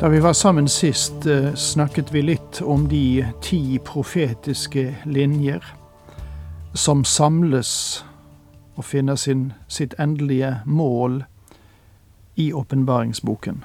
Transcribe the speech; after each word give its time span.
Da 0.00 0.08
vi 0.08 0.20
var 0.20 0.32
sammen 0.32 0.68
sist, 0.68 1.26
eh, 1.26 1.54
snakket 1.54 2.14
vi 2.14 2.22
litt 2.22 2.62
om 2.62 2.88
de 2.88 3.26
ti 3.42 3.78
profetiske 3.78 4.96
linjer 5.04 5.64
som 6.74 7.04
samles 7.04 8.04
og 8.74 8.84
finner 8.84 9.16
sin, 9.16 9.52
sitt 9.68 9.94
endelige 9.98 10.60
mål 10.66 11.24
i 12.34 12.52
åpenbaringsboken. 12.52 13.64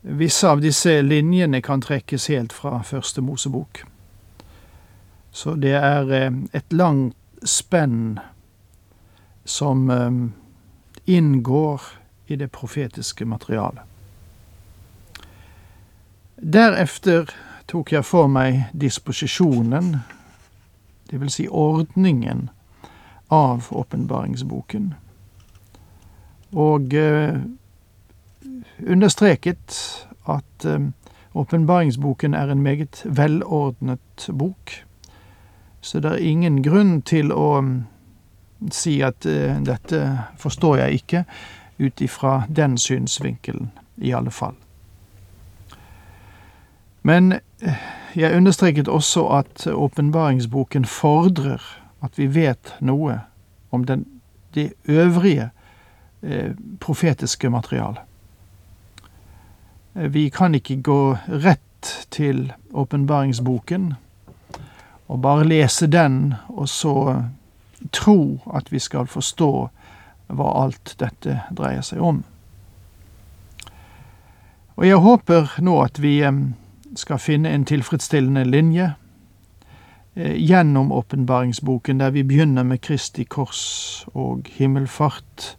Visse 0.00 0.48
av 0.48 0.60
disse 0.60 1.02
linjene 1.02 1.62
kan 1.62 1.80
trekkes 1.80 2.26
helt 2.26 2.52
fra 2.52 2.82
første 2.82 3.22
Mosebok. 3.24 3.84
Så 5.32 5.54
det 5.54 5.72
er 5.72 6.12
eh, 6.12 6.30
et 6.52 6.72
langt 6.72 7.16
spenn 7.44 8.18
som 9.44 9.90
eh, 9.90 10.12
inngår 11.06 11.80
i 12.26 12.36
det 12.36 12.52
profetiske 12.52 13.24
materialet. 13.24 13.93
Derefter 16.42 17.30
tok 17.66 17.92
jeg 17.92 18.04
for 18.04 18.26
meg 18.26 18.64
disposisjonen, 18.72 19.96
vil 21.20 21.30
si 21.30 21.46
ordningen, 21.48 22.48
av 23.32 23.68
åpenbaringsboken, 23.70 24.94
og 26.52 26.94
eh, 26.94 27.38
understreket 28.86 29.78
at 30.30 30.66
eh, 30.68 30.90
er 32.34 32.52
en 32.52 32.62
meget 32.62 33.02
velordnet 33.04 34.28
bok, 34.38 34.84
så 35.80 36.00
det 36.00 36.12
er 36.12 36.26
ingen 36.30 36.62
grunn 36.62 37.00
til 37.02 37.32
å 37.32 37.60
mm, 37.60 37.72
si 38.70 39.00
at 39.02 39.26
eh, 39.26 39.56
dette 39.66 40.02
forstår 40.38 40.84
jeg 40.84 41.00
ikke, 41.00 41.24
ut 41.78 42.00
ifra 42.00 42.44
den 42.48 42.78
synsvinkelen, 42.78 43.72
i 43.98 44.12
alle 44.14 44.30
fall. 44.30 44.54
Men 47.06 47.32
eh, 47.60 47.74
jeg 48.16 48.36
understreket 48.36 48.88
også 48.88 49.26
at 49.28 49.66
åpenbaringsboken 49.66 50.84
fordrer 50.88 51.60
at 52.00 52.16
vi 52.18 52.26
vet 52.32 52.72
noe 52.80 53.18
om 53.70 53.84
den, 53.84 54.06
det 54.54 54.72
øvrige 54.88 55.50
eh, 56.22 56.56
profetiske 56.80 57.50
materialet. 57.50 58.00
Eh, 59.94 60.08
vi 60.14 60.28
kan 60.28 60.54
ikke 60.54 60.80
gå 60.80 61.16
rett 61.28 62.08
til 62.10 62.52
åpenbaringsboken 62.72 63.94
og 65.08 65.20
bare 65.20 65.44
lese 65.44 65.86
den, 65.86 66.34
og 66.48 66.68
så 66.68 67.22
tro 67.92 68.40
at 68.54 68.72
vi 68.72 68.80
skal 68.80 69.06
forstå 69.06 69.52
hva 70.32 70.52
alt 70.64 70.96
dette 70.98 71.42
dreier 71.52 71.84
seg 71.84 72.00
om. 72.00 72.24
Og 74.80 74.86
jeg 74.88 75.04
håper 75.04 75.58
nå 75.60 75.82
at 75.84 76.00
vi 76.00 76.16
skal 76.96 77.18
finne 77.18 77.50
en 77.50 77.64
tilfredsstillende 77.64 78.44
linje 78.44 78.94
eh, 80.14 80.36
gjennom 80.36 80.92
åpenbaringsboken, 80.92 82.00
der 82.00 82.10
vi 82.10 82.22
begynner 82.22 82.62
med 82.62 82.80
Kristi 82.80 83.24
kors 83.24 84.06
og 84.14 84.48
himmelfart, 84.56 85.56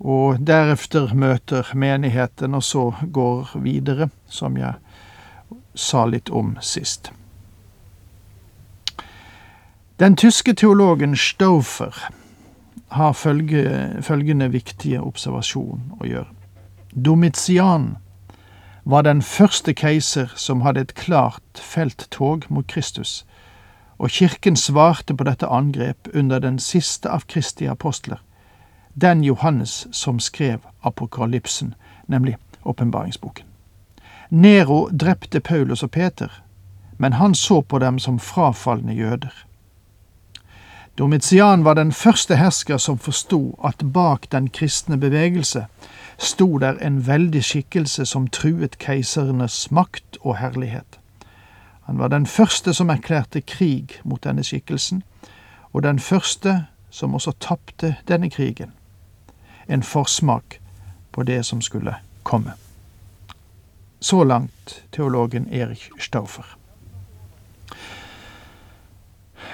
og 0.00 0.40
deretter 0.46 1.14
møter 1.14 1.70
menigheten, 1.74 2.54
og 2.54 2.62
så 2.62 2.92
går 3.12 3.56
videre, 3.64 4.10
som 4.28 4.56
jeg 4.56 4.74
sa 5.74 6.04
litt 6.06 6.28
om 6.30 6.56
sist. 6.60 7.12
Den 9.96 10.16
tyske 10.16 10.52
teologen 10.52 11.16
Stauffer 11.16 11.94
har 12.88 13.12
følge, 13.12 14.02
følgende 14.02 14.50
viktige 14.52 15.00
observasjon 15.00 15.96
å 16.00 16.04
gjøre. 16.06 16.28
Domitian 16.92 17.96
var 18.88 19.02
den 19.02 19.22
første 19.22 19.74
keiser 19.74 20.30
som 20.38 20.60
hadde 20.62 20.80
et 20.80 20.94
klart 20.94 21.58
felttog 21.58 22.44
mot 22.48 22.66
Kristus, 22.70 23.26
og 23.98 24.10
kirken 24.10 24.56
svarte 24.56 25.14
på 25.16 25.24
dette 25.26 25.46
angrep 25.46 26.08
under 26.14 26.38
den 26.38 26.58
siste 26.62 27.10
av 27.10 27.26
Kristi 27.26 27.66
apostler, 27.66 28.22
den 28.94 29.24
Johannes 29.24 29.88
som 29.90 30.20
skrev 30.20 30.62
Apokalypsen, 30.82 31.74
nemlig 32.06 32.36
åpenbaringsboken. 32.64 33.44
Nero 34.30 34.88
drepte 34.88 35.40
Paulus 35.40 35.82
og 35.82 35.90
Peter, 35.90 36.30
men 36.98 37.12
han 37.12 37.34
så 37.34 37.60
på 37.60 37.78
dem 37.78 37.98
som 37.98 38.18
frafalne 38.18 38.94
jøder. 38.94 39.45
Domitian 40.98 41.64
var 41.64 41.74
den 41.74 41.92
første 41.92 42.36
hersker 42.36 42.76
som 42.76 42.98
forsto 42.98 43.58
at 43.64 43.82
bak 43.92 44.30
den 44.32 44.48
kristne 44.50 44.96
bevegelse 44.96 45.66
sto 46.18 46.58
der 46.58 46.78
en 46.80 47.06
veldig 47.06 47.42
skikkelse 47.44 48.06
som 48.06 48.28
truet 48.32 48.78
keisernes 48.78 49.70
makt 49.70 50.16
og 50.20 50.38
herlighet. 50.38 50.98
Han 51.82 51.98
var 51.98 52.08
den 52.08 52.26
første 52.26 52.74
som 52.74 52.90
erklærte 52.90 53.40
krig 53.40 54.00
mot 54.04 54.24
denne 54.24 54.44
skikkelsen, 54.44 55.02
og 55.72 55.82
den 55.82 55.98
første 55.98 56.64
som 56.90 57.14
også 57.14 57.32
tapte 57.40 57.96
denne 58.08 58.30
krigen. 58.30 58.72
En 59.68 59.82
forsmak 59.82 60.60
på 61.12 61.22
det 61.22 61.44
som 61.46 61.60
skulle 61.60 61.94
komme. 62.22 62.52
Så 64.00 64.24
langt 64.24 64.84
teologen 64.92 65.52
Erich 65.52 65.90
Stauffer. 66.00 66.56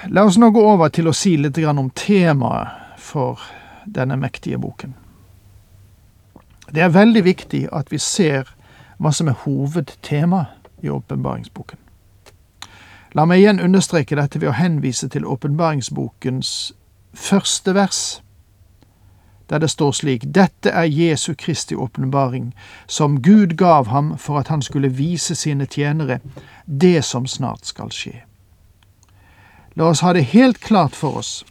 La 0.09 0.23
oss 0.23 0.37
nå 0.37 0.49
gå 0.51 0.61
over 0.67 0.89
til 0.91 1.07
å 1.07 1.13
si 1.15 1.37
litt 1.37 1.57
om 1.63 1.89
temaet 1.95 2.99
for 2.99 3.39
denne 3.85 4.17
mektige 4.19 4.57
boken. 4.59 4.95
Det 6.73 6.81
er 6.81 6.89
veldig 6.89 7.23
viktig 7.23 7.67
at 7.71 7.91
vi 7.91 7.97
ser 7.97 8.49
hva 8.97 9.11
som 9.11 9.27
er 9.27 9.39
hovedtema 9.45 10.45
i 10.81 10.89
åpenbaringsboken. 10.89 11.79
La 13.13 13.25
meg 13.29 13.43
igjen 13.43 13.61
understreke 13.61 14.17
dette 14.17 14.41
ved 14.41 14.49
å 14.49 14.57
henvise 14.57 15.07
til 15.07 15.25
åpenbaringsbokens 15.29 16.73
første 17.13 17.75
vers, 17.77 18.01
der 19.49 19.61
det 19.61 19.69
står 19.69 19.91
slik 19.91 20.27
Dette 20.33 20.71
er 20.71 20.89
Jesu 20.89 21.35
Kristi 21.37 21.75
åpenbaring, 21.75 22.53
som 22.87 23.21
Gud 23.21 23.55
gav 23.57 23.87
ham 23.87 24.17
for 24.17 24.39
at 24.39 24.47
han 24.47 24.61
skulle 24.61 24.89
vise 24.89 25.35
sine 25.35 25.67
tjenere 25.69 26.19
det 26.65 27.03
som 27.05 27.27
snart 27.27 27.69
skal 27.69 27.91
skje. 27.93 28.23
La 29.73 29.89
oss 29.89 30.01
ha 30.01 30.13
det 30.13 30.21
helt 30.21 30.59
klart 30.59 30.95
for 30.95 31.17
oss 31.17 31.45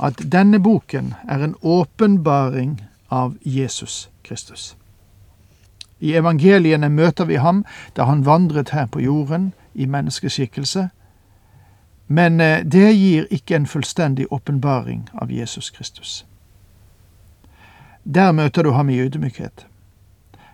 at 0.00 0.22
denne 0.32 0.58
boken 0.58 1.14
er 1.28 1.44
en 1.44 1.54
åpenbaring 1.60 2.78
av 3.08 3.36
Jesus 3.42 4.08
Kristus. 4.22 4.76
I 5.98 6.14
evangeliene 6.16 6.88
møter 6.88 7.28
vi 7.28 7.36
ham 7.36 7.64
da 7.96 8.06
han 8.08 8.24
vandret 8.24 8.72
her 8.72 8.86
på 8.86 9.00
jorden 9.04 9.52
i 9.74 9.86
menneskeskikkelse, 9.86 10.88
men 12.06 12.40
eh, 12.40 12.64
det 12.64 12.94
gir 12.96 13.26
ikke 13.30 13.56
en 13.56 13.66
fullstendig 13.66 14.26
åpenbaring 14.32 15.08
av 15.14 15.32
Jesus 15.32 15.70
Kristus. 15.70 16.24
Der 18.04 18.32
møter 18.32 18.62
du 18.62 18.70
ham 18.70 18.88
i 18.90 18.98
ydmykhet. 18.98 19.66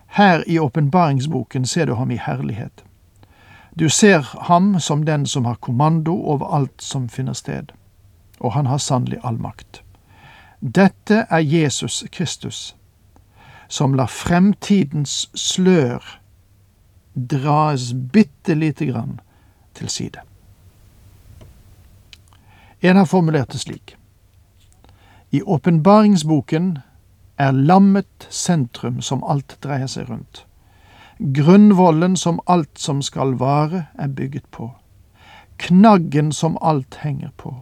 Her 0.07 0.43
i 0.47 0.59
åpenbaringsboken 0.59 1.65
ser 1.65 1.85
du 1.85 1.93
ham 1.95 2.11
i 2.11 2.19
herlighet. 2.21 2.83
Du 3.79 3.89
ser 3.89 4.21
ham 4.47 4.79
som 4.79 5.05
den 5.05 5.25
som 5.27 5.45
har 5.45 5.55
kommando 5.55 6.11
over 6.11 6.55
alt 6.55 6.81
som 6.81 7.09
finner 7.09 7.33
sted, 7.33 7.71
og 8.39 8.53
han 8.53 8.65
har 8.65 8.77
sannelig 8.77 9.19
all 9.23 9.37
makt. 9.37 9.83
Dette 10.59 11.27
er 11.29 11.43
Jesus 11.45 12.03
Kristus, 12.11 12.75
som 13.67 13.93
lar 13.93 14.09
fremtidens 14.09 15.29
slør 15.35 16.01
dras 17.13 17.93
bitte 17.93 18.55
lite 18.55 18.85
grann 18.85 19.19
til 19.73 19.89
side. 19.89 20.25
En 22.81 22.95
har 22.95 23.05
formulert 23.05 23.51
det 23.51 23.59
slik. 23.59 23.95
I 25.31 25.41
åpenbaringsboken 25.41 26.77
er 27.37 27.51
lammet 27.51 28.27
sentrum 28.29 29.01
som 29.01 29.23
alt 29.23 29.57
dreier 29.61 29.87
seg 29.87 30.09
rundt. 30.09 30.47
Grunnvollen 31.19 32.15
som 32.17 32.39
alt 32.45 32.79
som 32.79 33.01
skal 33.01 33.37
vare, 33.39 33.87
er 33.97 34.07
bygget 34.07 34.45
på. 34.51 34.71
Knaggen 35.57 36.31
som 36.31 36.57
alt 36.61 36.99
henger 37.01 37.29
på. 37.37 37.55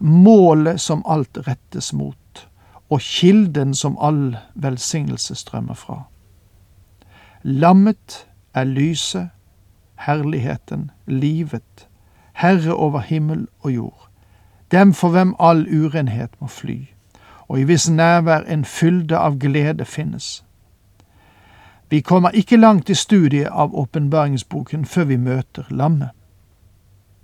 Målet 0.00 0.80
som 0.80 1.02
alt 1.06 1.38
rettes 1.46 1.92
mot 1.92 2.16
og 2.88 3.00
kilden 3.00 3.74
som 3.74 3.98
all 4.00 4.36
velsignelse 4.54 5.34
strømmer 5.34 5.74
fra. 5.74 6.02
Lammet 7.42 8.26
er 8.54 8.64
lyset, 8.64 9.28
herligheten, 9.98 10.90
livet, 11.06 11.88
Herre 12.32 12.74
over 12.74 13.00
himmel 13.00 13.46
og 13.60 13.72
jord, 13.74 14.08
dem 14.70 14.92
for 14.94 15.08
hvem 15.08 15.34
all 15.38 15.66
urenhet 15.84 16.30
må 16.40 16.46
fly, 16.46 16.86
og 17.48 17.60
i 17.60 17.62
hvis 17.62 17.90
nærvær 17.90 18.46
en 18.46 18.64
fylde 18.64 19.18
av 19.18 19.38
glede 19.38 19.84
finnes. 19.84 20.44
Vi 21.90 22.00
kommer 22.00 22.30
ikke 22.30 22.56
langt 22.56 22.90
i 22.90 22.94
studiet 22.94 23.48
av 23.48 23.74
åpenbaringsboken 23.74 24.84
før 24.84 25.04
vi 25.04 25.16
møter 25.16 25.64
lammet. 25.70 26.10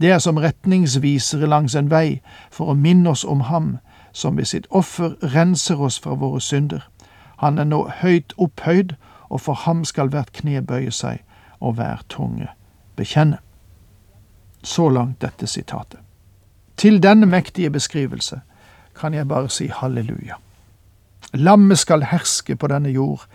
Det 0.01 0.11
er 0.11 0.19
som 0.19 0.37
retningsvisere 0.37 1.47
langs 1.47 1.75
en 1.75 1.91
vei 1.91 2.21
for 2.51 2.73
å 2.73 2.75
minne 2.75 3.11
oss 3.11 3.25
om 3.25 3.41
ham 3.41 3.77
som 4.13 4.37
ved 4.37 4.45
sitt 4.45 4.67
offer 4.71 5.15
renser 5.35 5.81
oss 5.81 5.99
fra 6.01 6.15
våre 6.15 6.41
synder. 6.41 6.89
Han 7.37 7.59
er 7.59 7.65
nå 7.65 7.89
høyt 8.01 8.35
opphøyd, 8.39 8.95
og 9.31 9.41
for 9.41 9.55
ham 9.55 9.85
skal 9.85 10.09
hvert 10.09 10.33
kne 10.33 10.63
bøye 10.63 10.93
seg 10.95 11.23
og 11.61 11.75
hver 11.75 12.03
tunge 12.09 12.49
bekjenne. 12.97 13.39
Så 14.63 14.89
langt 14.89 15.21
dette 15.23 15.47
sitatet. 15.47 16.01
Til 16.77 17.03
denne 17.03 17.27
mektige 17.27 17.71
beskrivelse 17.71 18.41
kan 18.95 19.15
jeg 19.15 19.29
bare 19.29 19.51
si 19.51 19.67
halleluja. 19.67 20.39
Lammet 21.35 21.79
skal 21.79 22.03
herske 22.03 22.57
på 22.57 22.67
denne 22.67 22.89
jord. 22.91 23.27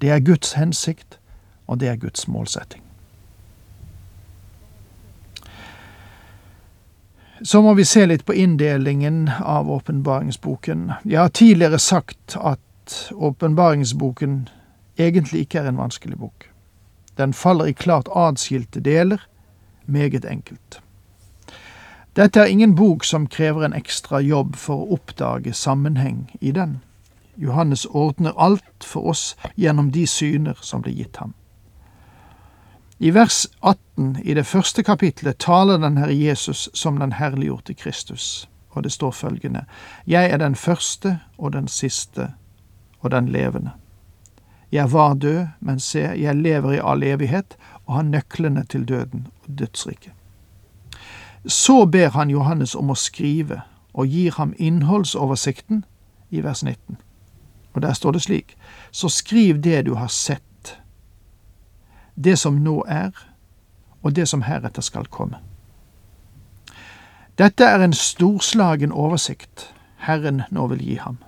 Det 0.00 0.10
er 0.10 0.20
Guds 0.20 0.52
hensikt, 0.52 1.18
og 1.66 1.80
det 1.80 1.88
er 1.88 1.96
Guds 1.96 2.28
målsetting. 2.28 2.82
Så 7.42 7.62
må 7.62 7.74
vi 7.74 7.84
se 7.84 8.06
litt 8.06 8.24
på 8.24 8.32
inndelingen 8.32 9.28
av 9.44 9.70
åpenbaringsboken. 9.70 10.92
Jeg 11.04 11.20
har 11.20 11.28
tidligere 11.28 11.78
sagt 11.78 12.36
at 12.40 13.10
åpenbaringsboken 13.12 14.48
egentlig 14.98 15.44
ikke 15.44 15.58
er 15.60 15.68
en 15.68 15.80
vanskelig 15.80 16.18
bok. 16.18 16.48
Den 17.16 17.32
faller 17.32 17.64
i 17.64 17.72
klart 17.72 18.08
adskilte 18.08 18.80
deler, 18.80 19.20
meget 19.86 20.24
enkelt. 20.24 20.80
Dette 22.16 22.40
er 22.40 22.46
ingen 22.46 22.74
bok 22.74 23.04
som 23.04 23.26
krever 23.26 23.64
en 23.64 23.76
ekstra 23.76 24.20
jobb 24.24 24.56
for 24.56 24.80
å 24.80 24.96
oppdage 24.96 25.52
sammenheng 25.52 26.30
i 26.40 26.52
den. 26.56 26.78
Johannes 27.36 27.84
ordner 27.84 28.32
alt 28.36 28.84
for 28.84 29.06
oss 29.06 29.36
gjennom 29.56 29.90
de 29.92 30.06
syner 30.06 30.58
som 30.60 30.82
ble 30.82 30.92
gitt 30.92 31.16
ham. 31.16 31.34
I 32.98 33.10
vers 33.10 33.46
18 33.60 34.16
i 34.24 34.34
det 34.34 34.46
første 34.46 34.82
kapitlet 34.82 35.38
taler 35.38 35.78
den 35.78 35.98
Herre 36.00 36.16
Jesus 36.16 36.68
som 36.74 36.98
den 36.98 37.12
herliggjorte 37.12 37.74
Kristus, 37.74 38.48
og 38.70 38.84
det 38.84 38.92
står 38.92 39.10
følgende, 39.10 39.64
Jeg 40.06 40.30
er 40.30 40.36
den 40.36 40.54
første 40.54 41.20
og 41.38 41.52
den 41.52 41.68
siste 41.68 42.32
og 43.00 43.10
den 43.10 43.28
levende. 43.28 43.70
Jeg 44.72 44.92
var 44.92 45.14
død, 45.14 45.46
men 45.60 45.80
se, 45.80 45.98
jeg 45.98 46.36
lever 46.36 46.72
i 46.72 46.80
all 46.82 47.02
evighet 47.02 47.56
og 47.86 47.94
har 47.94 48.02
nøklene 48.02 48.64
til 48.64 48.88
døden 48.88 49.26
og 49.42 49.58
dødsriket. 49.58 50.12
Så 51.46 51.86
ber 51.86 52.08
han 52.08 52.30
Johannes 52.30 52.74
om 52.74 52.90
å 52.90 52.94
skrive, 52.94 53.60
og 53.94 54.06
gir 54.06 54.34
ham 54.36 54.54
innholdsoversikten 54.58 55.84
i 56.30 56.40
vers 56.40 56.64
19. 56.64 56.96
Og 57.76 57.82
der 57.82 57.92
står 57.92 58.16
det 58.16 58.22
slik, 58.22 58.56
så 58.90 59.08
skriv 59.08 59.60
det 59.62 59.82
du 59.86 59.94
har 59.94 60.08
sett 60.08 60.42
det 62.16 62.38
som 62.40 62.56
nå 62.64 62.84
er, 62.88 63.12
og 64.02 64.16
det 64.16 64.24
som 64.28 64.42
heretter 64.42 64.82
skal 64.82 65.06
komme. 65.12 65.36
Dette 67.36 67.64
er 67.64 67.84
en 67.84 67.92
storslagen 67.92 68.92
oversikt 68.92 69.74
Herren 70.06 70.42
nå 70.50 70.66
vil 70.72 70.80
gi 70.80 70.96
ham. 70.96 71.18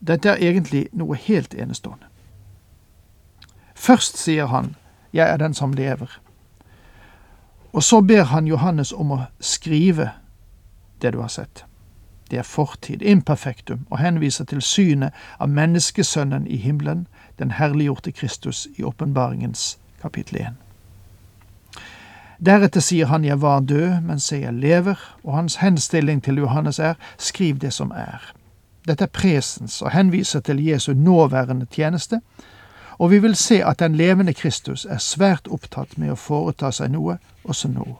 Dette 0.00 0.32
er 0.32 0.42
egentlig 0.42 0.88
noe 0.92 1.14
helt 1.14 1.54
enestående. 1.54 2.06
Først 3.74 4.18
sier 4.18 4.46
han, 4.46 4.74
Jeg 5.12 5.30
er 5.30 5.36
den 5.36 5.54
som 5.54 5.72
lever. 5.72 6.20
Og 7.72 7.82
så 7.82 8.00
ber 8.00 8.24
han 8.24 8.46
Johannes 8.46 8.92
om 8.92 9.12
å 9.12 9.22
skrive 9.40 10.10
det 11.00 11.12
du 11.12 11.20
har 11.20 11.28
sett. 11.28 11.67
Det 12.30 12.38
er 12.38 12.42
fortid, 12.42 13.02
imperfektum, 13.02 13.86
og 13.90 13.98
henviser 13.98 14.44
til 14.44 14.62
synet 14.62 15.16
av 15.40 15.48
menneskesønnen 15.48 16.46
i 16.46 16.56
himmelen, 16.56 17.06
den 17.38 17.50
herliggjorte 17.50 18.12
Kristus 18.12 18.66
i 18.76 18.82
åpenbaringens 18.82 19.78
kapittel 20.02 20.40
1. 20.40 20.46
Deretter 22.38 22.80
sier 22.84 23.06
han 23.10 23.24
jeg 23.24 23.40
var 23.42 23.60
død, 23.60 24.00
men 24.06 24.20
se 24.20 24.36
jeg 24.42 24.54
lever, 24.54 24.98
og 25.24 25.34
hans 25.34 25.56
henstilling 25.56 26.22
til 26.22 26.38
Johannes 26.38 26.78
er 26.78 26.94
skriv 27.18 27.58
det 27.58 27.72
som 27.72 27.90
er. 27.90 28.32
Dette 28.86 29.04
er 29.04 29.12
presens 29.12 29.82
og 29.82 29.90
henviser 29.90 30.40
til 30.40 30.62
Jesu 30.64 30.92
nåværende 30.92 31.66
tjeneste, 31.66 32.20
og 32.98 33.10
vi 33.10 33.18
vil 33.18 33.34
se 33.36 33.64
at 33.64 33.78
den 33.78 33.94
levende 33.94 34.34
Kristus 34.34 34.84
er 34.84 34.98
svært 34.98 35.48
opptatt 35.50 35.98
med 35.98 36.14
å 36.14 36.18
foreta 36.18 36.70
seg 36.74 36.92
noe 36.94 37.18
også 37.44 37.68
nå. 37.68 37.98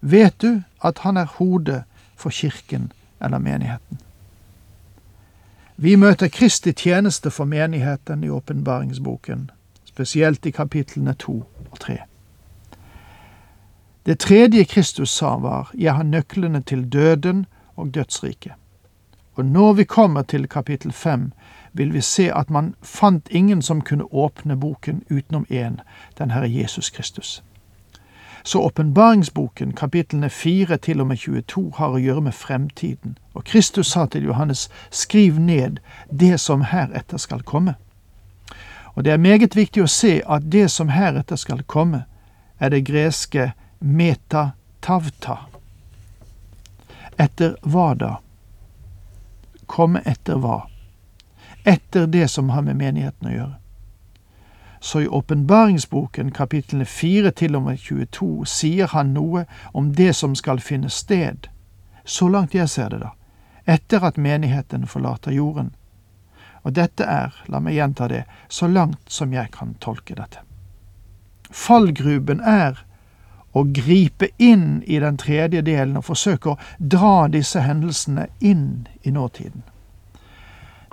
Vet 0.00 0.40
du 0.42 0.62
at 0.84 0.98
han 1.04 1.16
er 1.16 1.28
hodet 1.38 1.82
for 2.16 2.30
kirken 2.30 2.92
eller 3.20 3.38
menigheten? 3.38 3.98
Vi 5.76 5.96
møter 5.96 6.28
Kristi 6.28 6.72
tjeneste 6.72 7.30
for 7.30 7.44
menigheten 7.44 8.24
i 8.24 8.28
åpenbaringsboken, 8.28 9.50
spesielt 9.84 10.46
i 10.46 10.50
kapitlene 10.50 11.14
to 11.14 11.44
og 11.70 11.80
tre. 11.80 11.98
Det 14.06 14.18
tredje 14.18 14.64
Kristus 14.64 15.10
sa 15.10 15.36
var, 15.36 15.70
Jeg 15.74 15.94
har 15.94 16.02
nøklene 16.02 16.60
til 16.60 16.92
døden 16.92 17.46
og 17.76 17.94
dødsriket. 17.94 18.52
Og 19.34 19.44
når 19.44 19.72
vi 19.72 19.84
kommer 19.84 20.22
til 20.22 20.48
kapittel 20.48 20.92
fem, 20.92 21.32
vil 21.72 21.92
vi 21.92 22.00
se 22.00 22.32
at 22.34 22.50
man 22.50 22.74
fant 22.82 23.28
ingen 23.30 23.62
som 23.62 23.80
kunne 23.80 24.14
åpne 24.14 24.56
boken 24.56 25.02
utenom 25.10 25.46
én, 25.50 25.78
den 26.18 26.30
Herre 26.30 26.54
Jesus 26.54 26.90
Kristus. 26.90 27.44
Så 28.48 28.60
åpenbaringsboken, 28.62 29.72
kapitlene 29.72 30.30
4 30.30 30.76
til 30.76 31.00
og 31.00 31.06
med 31.06 31.18
22, 31.20 31.72
har 31.76 31.92
å 31.92 31.98
gjøre 32.00 32.22
med 32.30 32.32
fremtiden, 32.32 33.18
og 33.36 33.44
Kristus 33.44 33.90
sa 33.92 34.06
til 34.08 34.24
Johannes, 34.24 34.70
skriv 34.88 35.36
ned 35.36 35.82
det 36.08 36.38
som 36.40 36.64
heretter 36.64 37.20
skal 37.20 37.44
komme. 37.44 37.74
Og 38.96 39.04
det 39.04 39.12
er 39.12 39.20
meget 39.20 39.52
viktig 39.52 39.84
å 39.84 39.90
se 39.92 40.22
at 40.24 40.48
det 40.48 40.70
som 40.72 40.88
heretter 40.88 41.36
skal 41.36 41.60
komme, 41.68 42.06
er 42.56 42.72
det 42.72 42.86
greske 42.88 43.50
metatavta. 43.84 45.36
Etter 47.20 47.60
hva 47.68 47.92
da? 48.00 48.12
Komme 49.68 50.00
etter 50.08 50.40
hva? 50.40 50.62
Etter 51.68 52.08
det 52.08 52.30
som 52.32 52.48
har 52.56 52.64
med 52.64 52.80
menigheten 52.80 53.28
å 53.28 53.36
gjøre. 53.42 53.56
Så 54.80 55.00
i 55.00 55.08
åpenbaringsboken, 55.08 56.30
kapitlene 56.30 56.84
4 56.84 57.30
til 57.30 57.56
og 57.56 57.62
med 57.62 57.78
22, 57.78 58.46
sier 58.46 58.86
han 58.86 59.14
noe 59.14 59.44
om 59.74 59.92
det 59.94 60.14
som 60.16 60.34
skal 60.38 60.60
finne 60.60 60.90
sted, 60.90 61.48
så 62.04 62.28
langt 62.28 62.54
jeg 62.54 62.68
ser 62.68 62.88
det, 62.94 63.00
da, 63.02 63.10
etter 63.66 64.04
at 64.06 64.16
menigheten 64.16 64.86
forlater 64.86 65.34
jorden. 65.34 65.74
Og 66.62 66.74
dette 66.74 67.04
er, 67.04 67.34
la 67.48 67.60
meg 67.60 67.74
gjenta 67.74 68.08
det, 68.08 68.24
så 68.48 68.68
langt 68.68 69.10
som 69.12 69.32
jeg 69.32 69.50
kan 69.54 69.74
tolke 69.82 70.14
dette. 70.14 70.44
Fallgruben 71.50 72.40
er 72.40 72.84
å 73.52 73.64
gripe 73.64 74.28
inn 74.36 74.82
i 74.86 74.98
den 75.00 75.16
tredje 75.16 75.62
delen 75.64 75.96
og 75.98 76.06
forsøke 76.10 76.52
å 76.52 76.58
dra 76.78 77.28
disse 77.32 77.62
hendelsene 77.64 78.28
inn 78.40 78.86
i 79.02 79.10
nåtiden. 79.10 79.64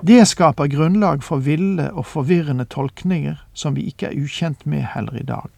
Det 0.02 0.26
skaper 0.28 0.68
grunnlag 0.68 1.24
for 1.24 1.40
ville 1.40 1.88
og 1.94 2.06
forvirrende 2.06 2.66
tolkninger 2.66 3.40
som 3.54 3.76
vi 3.76 3.88
ikke 3.88 4.10
er 4.10 4.18
ukjent 4.20 4.66
med 4.66 4.84
heller 4.92 5.16
i 5.16 5.24
dag. 5.24 5.50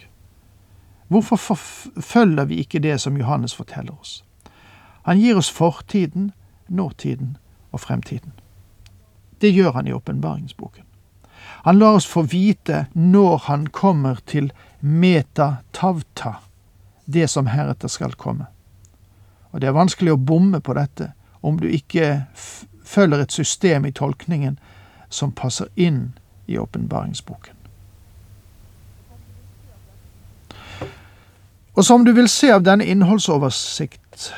Hvorfor 1.08 1.36
forfølger 1.36 2.46
vi 2.46 2.60
ikke 2.62 2.80
det 2.80 3.00
som 3.02 3.18
Johannes 3.18 3.56
forteller 3.56 3.96
oss? 4.00 4.24
Han 5.08 5.18
gir 5.18 5.38
oss 5.38 5.50
fortiden, 5.50 6.32
nåtiden 6.68 7.38
og 7.72 7.80
fremtiden. 7.80 8.34
Det 9.42 9.54
gjør 9.54 9.72
han 9.72 9.88
i 9.88 9.94
åpenbaringsboken. 9.94 10.84
Han 11.64 11.80
lar 11.80 11.98
oss 11.98 12.08
få 12.08 12.22
vite 12.22 12.86
når 12.94 13.38
han 13.48 13.68
kommer 13.68 14.20
til 14.26 14.52
meta 14.80 15.64
tavta, 15.72 16.36
det 17.06 17.30
som 17.30 17.48
heretter 17.48 17.88
skal 17.88 18.14
komme. 18.14 18.46
Og 19.52 19.62
det 19.62 19.70
er 19.70 19.78
vanskelig 19.78 20.14
å 20.14 20.22
bomme 20.22 20.60
på 20.62 20.76
dette 20.78 21.14
om 21.42 21.58
du 21.60 21.70
ikke 21.72 22.28
følger 22.88 23.22
et 23.22 23.32
system 23.32 23.86
i 23.86 23.92
tolkningen 23.92 24.60
som 25.10 25.32
passer 25.32 25.68
inn 25.76 26.18
i 26.48 26.58
åpenbaringsboken. 26.58 27.54
Og 31.78 31.86
som 31.86 32.06
du 32.06 32.12
vil 32.12 32.30
se 32.30 32.50
av 32.52 32.64
denne 32.66 32.86
innholdsoversikt, 32.90 34.32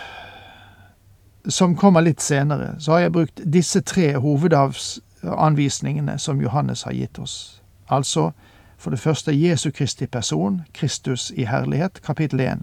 som 1.47 1.75
kommer 1.75 2.03
litt 2.03 2.21
senere, 2.21 2.73
så 2.79 2.91
har 2.91 2.99
jeg 2.99 3.13
brukt 3.15 3.41
disse 3.53 3.81
tre 3.81 4.17
hovedanvisningene 4.19 6.17
som 6.19 6.41
Johannes 6.41 6.83
har 6.83 6.91
gitt 6.97 7.19
oss. 7.19 7.61
Altså 7.87 8.31
for 8.77 8.91
det 8.91 8.99
første 8.99 9.31
Jesu 9.31 9.71
Kristi 9.71 10.05
person, 10.05 10.61
Kristus 10.73 11.31
i 11.35 11.43
herlighet, 11.43 12.01
kapittel 12.03 12.39
1. 12.39 12.59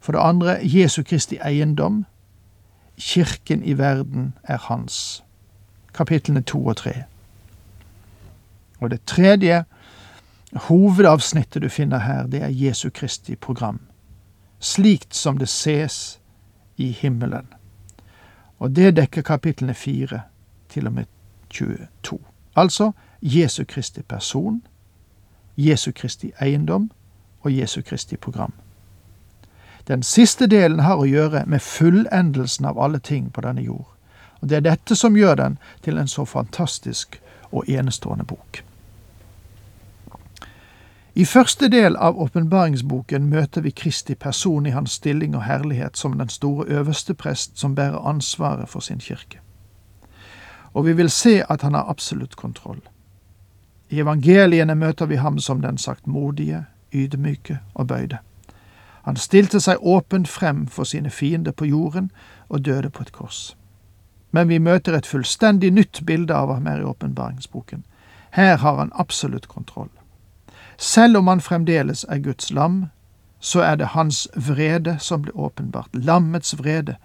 For 0.00 0.12
det 0.12 0.20
andre 0.20 0.58
Jesu 0.62 1.02
Kristi 1.02 1.38
eiendom, 1.44 2.04
Kirken 2.98 3.64
i 3.64 3.78
verden 3.78 4.34
er 4.42 4.58
hans. 4.58 5.24
Kapitlene 5.94 6.42
to 6.42 6.66
og 6.66 6.76
tre. 6.76 7.02
Og 8.80 8.90
det 8.90 9.00
tredje 9.06 9.64
hovedavsnittet 10.52 11.62
du 11.62 11.68
finner 11.68 11.98
her, 11.98 12.26
det 12.26 12.42
er 12.42 12.48
Jesu 12.48 12.90
Kristi 12.90 13.36
program. 13.36 13.80
Slikt 14.60 15.16
som 15.16 15.38
det 15.38 15.48
ses 15.48 16.20
i 16.76 16.90
himmelen. 16.92 17.46
Og 18.58 18.76
det 18.76 18.96
dekker 18.96 19.22
kapitlene 19.22 19.74
fire 19.74 20.20
til 20.68 20.86
og 20.86 20.92
med 20.92 21.04
22. 21.50 22.18
Altså 22.56 22.92
Jesu 23.22 23.64
Kristi 23.68 24.02
person, 24.02 24.62
Jesu 25.56 25.92
Kristi 25.94 26.32
eiendom 26.42 26.90
og 27.40 27.58
Jesu 27.58 27.82
Kristi 27.82 28.16
program. 28.16 28.52
Den 29.88 30.02
siste 30.02 30.46
delen 30.46 30.80
har 30.84 31.00
å 31.00 31.06
gjøre 31.08 31.46
med 31.46 31.62
fullendelsen 31.64 32.66
av 32.68 32.78
alle 32.78 32.98
ting 33.00 33.30
på 33.32 33.40
denne 33.40 33.62
jord. 33.62 33.86
Og 34.40 34.48
Det 34.48 34.56
er 34.56 34.66
dette 34.66 34.96
som 34.96 35.16
gjør 35.16 35.34
den 35.34 35.58
til 35.82 35.98
en 35.98 36.08
så 36.08 36.24
fantastisk 36.24 37.20
og 37.50 37.68
enestående 37.68 38.24
bok. 38.24 38.62
I 41.14 41.24
første 41.24 41.68
del 41.68 41.96
av 41.96 42.20
åpenbaringsboken 42.20 43.24
møter 43.26 43.60
vi 43.60 43.70
Kristi 43.70 44.14
person 44.14 44.66
i 44.66 44.70
hans 44.70 44.92
stilling 45.00 45.34
og 45.34 45.42
herlighet 45.42 45.96
som 45.96 46.18
den 46.18 46.28
store 46.28 46.66
øverste 46.66 47.14
prest 47.14 47.58
som 47.58 47.74
bærer 47.74 48.06
ansvaret 48.06 48.68
for 48.68 48.80
sin 48.80 49.00
kirke. 49.00 49.40
Og 50.72 50.86
vi 50.86 50.92
vil 50.92 51.10
se 51.10 51.42
at 51.48 51.62
han 51.62 51.74
har 51.74 51.90
absolutt 51.90 52.36
kontroll. 52.36 52.80
I 53.90 54.00
evangeliene 54.00 54.74
møter 54.74 55.06
vi 55.06 55.16
ham 55.16 55.38
som 55.38 55.60
den 55.60 55.78
saktmodige, 55.78 56.64
ydmyke 56.92 57.58
og 57.74 57.86
bøyde. 57.86 58.18
Han 59.08 59.16
stilte 59.16 59.56
seg 59.64 59.80
åpent 59.80 60.28
frem 60.28 60.66
for 60.68 60.84
sine 60.84 61.08
fiender 61.10 61.52
på 61.56 61.64
jorden 61.64 62.10
og 62.48 62.64
døde 62.64 62.90
på 62.90 63.06
et 63.06 63.12
kors. 63.12 63.56
Men 64.36 64.50
vi 64.50 64.58
møter 64.58 64.92
et 64.92 65.08
fullstendig 65.08 65.70
nytt 65.72 66.02
bilde 66.04 66.36
av 66.36 66.52
ham 66.52 66.68
her 66.68 66.82
i 66.82 66.84
åpenbaringsboken. 66.84 67.86
Her 68.36 68.60
har 68.60 68.76
han 68.76 68.92
absolutt 68.92 69.48
kontroll. 69.48 69.88
Selv 70.76 71.16
om 71.16 71.32
han 71.32 71.40
fremdeles 71.40 72.04
er 72.08 72.20
Guds 72.20 72.52
lam, 72.52 72.84
så 73.40 73.64
er 73.64 73.80
det 73.80 73.94
hans 73.96 74.28
vrede 74.36 74.98
som 75.00 75.24
blir 75.24 75.40
åpenbart, 75.40 75.88
lammets 75.96 76.58
vrede, 76.58 77.00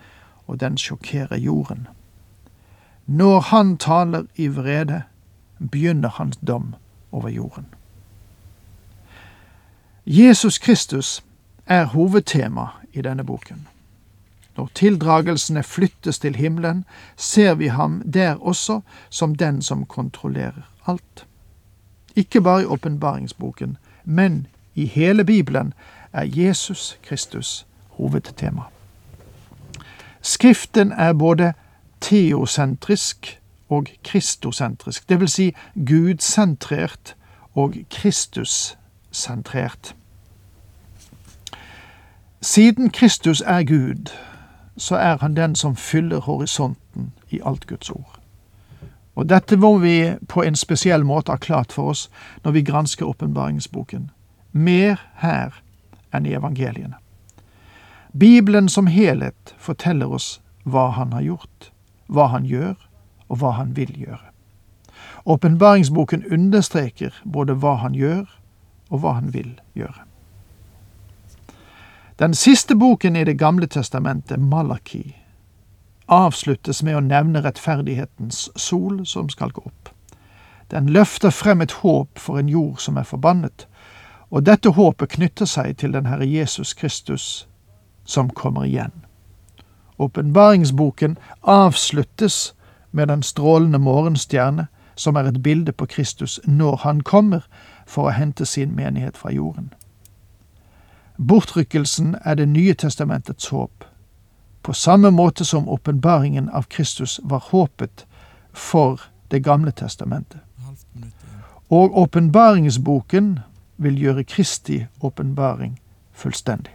og 0.47 0.59
den 0.59 0.77
sjokkerer 0.77 1.39
jorden. 1.39 1.87
Når 3.05 3.39
han 3.39 3.77
taler 3.77 4.27
i 4.35 4.47
vrede, 4.47 5.03
begynner 5.71 6.09
hans 6.09 6.37
dom 6.37 6.75
over 7.11 7.29
jorden. 7.29 7.65
Jesus 10.05 10.57
Kristus 10.57 11.23
er 11.65 11.85
hovedtema 11.85 12.65
i 12.93 13.01
denne 13.01 13.23
boken. 13.23 13.67
Når 14.57 14.69
tildragelsene 14.75 15.63
flyttes 15.63 16.19
til 16.19 16.35
himmelen, 16.35 16.85
ser 17.17 17.53
vi 17.53 17.67
ham 17.67 18.01
der 18.13 18.35
også 18.35 18.81
som 19.09 19.35
den 19.35 19.61
som 19.61 19.85
kontrollerer 19.85 20.69
alt. 20.87 21.25
Ikke 22.15 22.41
bare 22.41 22.61
i 22.61 22.65
åpenbaringsboken, 22.65 23.77
men 24.03 24.47
i 24.75 24.85
hele 24.85 25.25
Bibelen 25.25 25.73
er 26.13 26.23
Jesus 26.23 26.97
Kristus 27.03 27.65
hovedtema. 27.89 28.61
Skriften 30.21 30.91
er 30.91 31.13
både 31.13 31.53
teosentrisk 32.01 33.39
og 33.69 33.85
kristosentrisk, 34.03 35.09
vil 35.09 35.29
si 35.29 35.55
gudsentrert 35.75 37.15
og 37.55 37.73
Kristussentrert. 37.89 39.95
Siden 42.43 42.89
Kristus 42.89 43.41
er 43.41 43.63
Gud, 43.63 44.11
så 44.77 44.95
er 44.95 45.17
han 45.17 45.35
den 45.35 45.55
som 45.55 45.75
fyller 45.75 46.19
horisonten 46.19 47.13
i 47.29 47.39
alt 47.45 47.67
Guds 47.67 47.89
ord. 47.89 48.19
Og 49.15 49.29
dette 49.29 49.55
må 49.57 49.77
vi 49.77 50.11
på 50.27 50.43
en 50.43 50.55
spesiell 50.55 51.05
måte 51.07 51.31
ha 51.31 51.37
klart 51.39 51.71
for 51.71 51.93
oss 51.93 52.09
når 52.43 52.51
vi 52.51 52.65
gransker 52.67 53.07
åpenbaringsboken. 53.07 54.11
Mer 54.51 54.99
her 55.23 55.55
enn 56.11 56.27
i 56.27 56.35
evangeliene. 56.35 56.99
Bibelen 58.11 58.67
som 58.69 58.91
helhet 58.91 59.55
forteller 59.57 60.11
oss 60.11 60.41
hva 60.63 60.89
han 60.99 61.13
har 61.15 61.23
gjort, 61.23 61.71
hva 62.07 62.27
han 62.35 62.43
gjør, 62.43 62.75
og 63.29 63.39
hva 63.39 63.55
han 63.55 63.75
vil 63.75 63.95
gjøre. 63.95 64.33
Åpenbaringsboken 65.25 66.27
understreker 66.27 67.15
både 67.23 67.55
hva 67.55 67.77
han 67.87 67.95
gjør, 67.95 68.27
og 68.89 68.99
hva 68.99 69.21
han 69.21 69.31
vil 69.33 69.61
gjøre. 69.79 70.12
Den 72.19 72.33
siste 72.33 72.75
boken 72.75 73.15
i 73.15 73.23
Det 73.23 73.37
gamle 73.39 73.67
testamentet, 73.67 74.39
Malaki, 74.39 75.15
avsluttes 76.07 76.83
med 76.83 76.95
å 76.95 77.01
nevne 77.01 77.41
rettferdighetens 77.41 78.49
sol 78.55 79.05
som 79.05 79.29
skal 79.29 79.51
gå 79.51 79.63
opp. 79.65 79.89
Den 80.69 80.89
løfter 80.93 81.29
frem 81.29 81.61
et 81.61 81.71
håp 81.81 82.19
for 82.19 82.37
en 82.37 82.49
jord 82.49 82.77
som 82.77 82.97
er 82.97 83.09
forbannet, 83.09 83.65
og 84.29 84.45
dette 84.45 84.69
håpet 84.77 85.15
knytter 85.17 85.49
seg 85.49 85.77
til 85.77 85.93
den 85.93 86.05
Herre 86.05 86.29
Jesus 86.29 86.73
Kristus 86.73 87.47
som 88.05 88.29
kommer 88.29 88.69
igjen. 88.69 88.93
Åpenbaringsboken 89.97 91.17
avsluttes 91.41 92.53
med 92.91 93.07
den 93.07 93.23
strålende 93.23 93.79
morgenstjerne, 93.79 94.67
som 94.95 95.15
er 95.15 95.23
et 95.23 95.43
bilde 95.43 95.71
på 95.71 95.85
Kristus 95.85 96.39
når 96.45 96.75
han 96.85 97.01
kommer 97.01 97.41
for 97.87 98.05
å 98.05 98.13
hente 98.13 98.45
sin 98.45 98.75
menighet 98.75 99.17
fra 99.17 99.31
jorden. 99.33 99.73
Bortrykkelsen 101.17 102.15
er 102.25 102.35
Det 102.35 102.47
nye 102.47 102.73
testamentets 102.73 103.47
håp, 103.47 103.83
på 104.63 104.73
samme 104.73 105.11
måte 105.11 105.45
som 105.45 105.69
åpenbaringen 105.69 106.49
av 106.49 106.63
Kristus 106.63 107.19
var 107.23 107.43
håpet 107.51 108.05
for 108.53 109.01
Det 109.31 109.43
gamle 109.43 109.71
testamentet. 109.71 110.39
Og 111.69 111.97
åpenbaringsboken 111.97 113.39
vil 113.77 114.01
gjøre 114.01 114.23
Kristi 114.23 114.85
åpenbaring 115.01 115.79
fullstendig. 116.13 116.71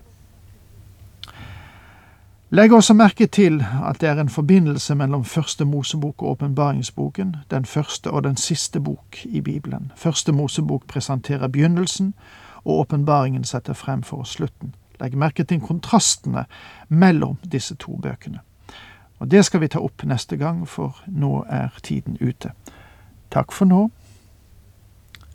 Legg 2.50 2.73
også 2.73 2.95
merke 2.95 3.26
til 3.26 3.61
at 3.85 4.00
det 4.00 4.09
er 4.09 4.21
en 4.21 4.28
forbindelse 4.28 4.95
mellom 4.95 5.25
Første 5.25 5.64
Mosebok 5.64 6.23
og 6.23 6.30
åpenbaringsboken, 6.30 7.37
den 7.50 7.64
første 7.64 8.11
og 8.11 8.25
den 8.25 8.37
siste 8.37 8.80
bok 8.80 9.18
i 9.25 9.40
Bibelen. 9.40 9.92
Første 9.97 10.33
Mosebok 10.33 10.87
presenterer 10.87 11.49
begynnelsen, 11.49 12.14
og 12.68 12.80
åpenbaringen 12.80 13.44
setter 13.44 13.72
frem 13.72 14.02
for 14.02 14.20
oss 14.20 14.37
slutten. 14.37 14.75
Legg 15.00 15.16
merke 15.16 15.44
til 15.44 15.60
kontrastene 15.60 16.44
mellom 16.88 17.38
disse 17.44 17.75
to 17.75 17.96
bøkene. 17.96 18.40
Og 19.18 19.30
Det 19.30 19.44
skal 19.44 19.60
vi 19.60 19.68
ta 19.68 19.80
opp 19.82 20.04
neste 20.04 20.37
gang, 20.37 20.68
for 20.68 21.00
nå 21.06 21.44
er 21.48 21.68
tiden 21.82 22.18
ute. 22.20 22.52
Takk 23.30 23.52
for 23.52 23.64
nå. 23.64 23.88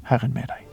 Herren 0.03 0.33
med 0.33 0.47
deg. 0.47 0.72